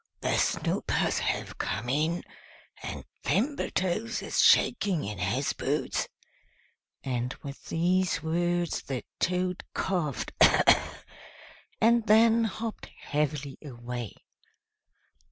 The 0.21 0.35
Snoopers 0.35 1.19
have 1.19 1.59
come 1.59 1.87
in, 1.87 2.23
and 2.81 3.05
Thimbletoes 3.23 4.23
is 4.23 4.41
shaking 4.41 5.03
in 5.03 5.19
his 5.19 5.53
boots." 5.53 6.07
And 7.03 7.35
with 7.43 7.65
these 7.65 8.23
words 8.23 8.81
the 8.81 9.03
Toad 9.19 9.63
coughed, 9.75 10.31
and 11.79 12.07
then 12.07 12.45
hopped 12.45 12.87
heavily 12.99 13.59
away. 13.63 14.15